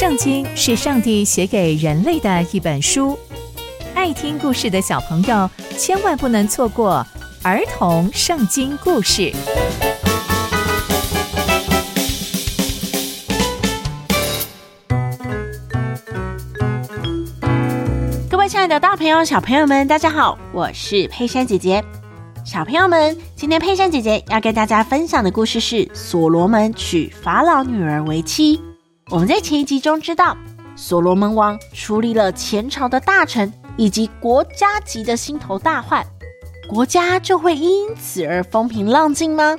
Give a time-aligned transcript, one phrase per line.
[0.00, 3.18] 圣经是上帝写给人类的一本书，
[3.94, 7.06] 爱听故事的小朋友千万不能错过
[7.42, 9.30] 儿童圣经故事。
[18.30, 21.84] 各位亲爱的大朋友、小朋友们，大家好，我是佩珊姐姐。
[22.42, 28.58] 小朋友们，今天佩珊姐姐要跟大家分享的故事是所罗门娶法老女儿为妻。
[29.12, 30.36] 我们在前一集中知道，
[30.76, 36.06] 所罗门王处理了前朝的大臣以及国家级的心头大患，
[36.68, 39.56] 国家就会因此而风平浪静吗？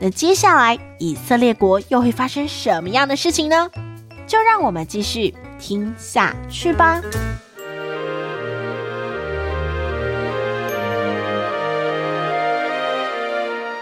[0.00, 3.70] 那接下来以色列国又会发生什么样的事情呢？
[4.26, 7.00] 就让我们继续听下去吧。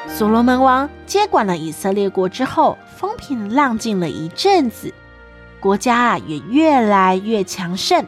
[0.06, 4.92] 所罗门王接管了以色列国之后，风平浪静了一阵子。
[5.60, 8.06] 国家啊也越来越强盛。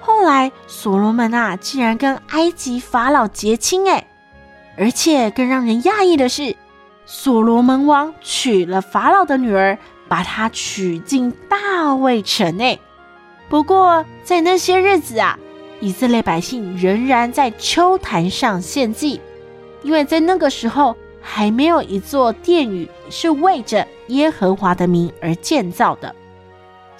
[0.00, 4.08] 后来，所罗门啊竟然跟埃及法老结亲哎，
[4.76, 6.56] 而且更让人讶异的是，
[7.06, 12.78] 所罗门王娶了法老的女儿，把她娶进大卫城哎。
[13.48, 15.38] 不过，在那些日子啊，
[15.78, 19.20] 以色列百姓仍然在秋坛上献祭，
[19.82, 26.12] 因为在那个时候还没有一座殿宇是为着耶和华的名而建造的。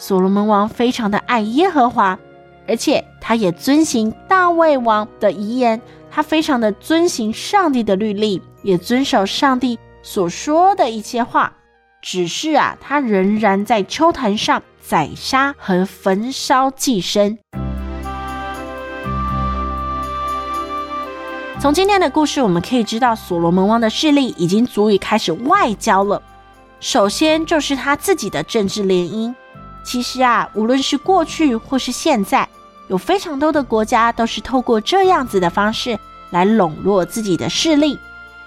[0.05, 2.19] 所罗门王非常的爱耶和华，
[2.67, 11.53] 而且他也遵行大卫王的遗言，他非常的遵行上帝的律例，也遵守上帝所说的一切话。
[12.03, 17.39] 只是啊，他仍然在秋坛上宰杀和焚烧祭牲。
[21.61, 26.21] 从今天的故事，我们可以知道，所罗门王的势力已经足以开始外交了。
[26.81, 29.33] 首先就是他自己的政治联姻。
[29.85, 32.49] 其实啊，无论是过去或是现在，
[32.89, 35.99] 有非常多的国家都是透过这样子的方式
[36.31, 37.99] 来笼络自己的势力。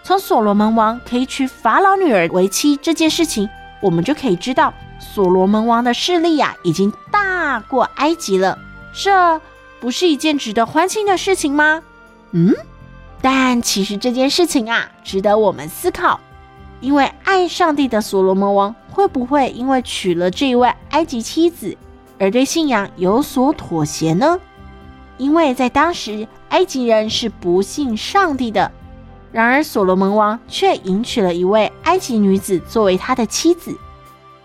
[0.03, 3.49] 从所罗门王可以娶法老女儿为妻这件事情，
[3.81, 8.57] 我们就可以知道，所罗门王的势力呀、啊，已经大过埃及了。
[8.93, 9.41] 这
[9.79, 11.81] 不是一件值得欢庆的事情吗？
[12.31, 12.53] 嗯，
[13.21, 16.19] 但其实这件事情啊，值得我们思考。
[16.81, 21.77] 因为爱上帝的所罗门王会不会因为娶了这一位埃及妻子
[22.17, 24.39] 而对信仰有所妥协呢？
[25.17, 28.71] 因为在当时埃及人是不信上帝的，
[29.33, 33.77] 然而所罗门王却迎娶了一位埃及女子作为他的妻子，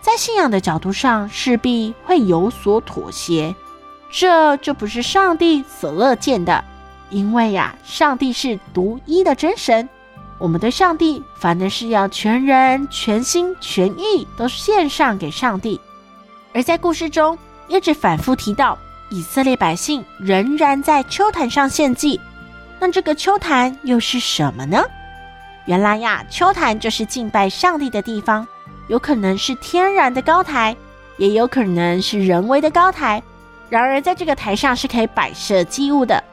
[0.01, 3.55] 在信仰的角度上势必会有所妥协，
[4.11, 6.65] 这就不是上帝所乐见的。
[7.09, 9.89] 因为呀，上帝是独一的真神。
[10.41, 15.79] 我们对上帝，反而是要全人、全心、全意都献上给上帝。
[16.55, 18.77] 而在故事中，一直反复提到
[19.11, 22.19] 以色列百姓仍然在秋坛上献祭。
[22.81, 24.83] 那这个秋坛又是什么呢？
[25.67, 28.49] 原来呀，秋坛就是敬拜上帝的地方，
[28.89, 30.75] 有可能是天然的高台，
[31.19, 33.23] 也有可能是人为的高台。
[33.69, 36.25] 然而，在这个台上是可以摆设祭物的。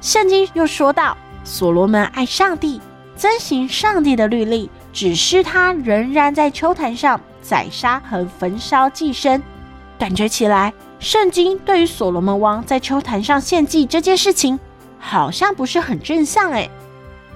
[0.00, 2.80] 圣经又说到，所罗门爱上帝。
[3.16, 9.40] 遵行上帝的律例，只是他仍然在秋坛上宰杀和焚烧祭牲。
[9.98, 14.58] 感觉起来，圣经对于所罗门王在秋坛上献祭这件事情，
[14.98, 16.68] 好像不是很正向诶。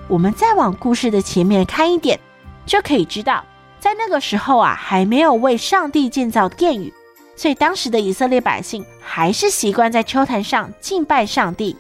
[0.09, 2.19] 我们再往故事的前面看一点，
[2.67, 3.45] 就可以知道，
[3.79, 6.93] 在那个时候啊，还没有为上帝建造殿宇，
[7.37, 11.77] 所以当时的以色列百姓还是习惯在秋坛上敬拜上帝。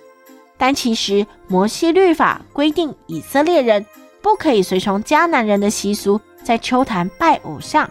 [0.58, 3.86] 但其实，摩西律法规定以色列人
[4.20, 7.88] 不可以随从迦南人的习俗，在秋坛拜偶像，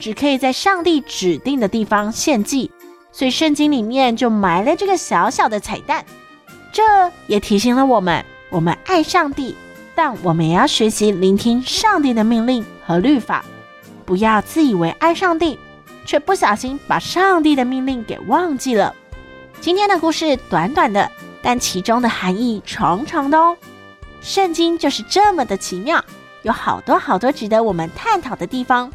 [0.00, 2.70] 只可以在上帝指定的地方献祭。
[3.12, 6.04] 所以圣经里面就埋了这个小小的彩蛋。
[6.72, 6.82] 这
[7.28, 9.54] 也提醒了我们：我们爱上帝，
[9.94, 13.44] 但我们也要学习聆听上帝的命令和律法，
[14.04, 15.58] 不要自以为爱上帝，
[16.04, 18.94] 却不小心把上帝的命令给忘记了。
[19.60, 21.08] 今天的故事短短的。
[21.42, 23.56] 但其中的含义长长的哦，
[24.20, 26.04] 圣经就是这么的奇妙，
[26.42, 28.90] 有好多好多值得我们探讨的地方。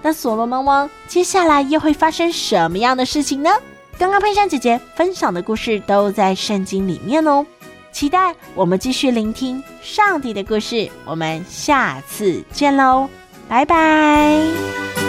[0.00, 3.50] 那所罗门王接下来又会发生什么样的事情呢？
[3.98, 7.46] 刚刚佩珊姐姐分享的故事都在圣经里面哦，
[7.92, 10.90] 期待我们继续聆听上帝的故事。
[11.04, 13.08] 我们下次见喽，
[13.48, 15.01] 拜拜。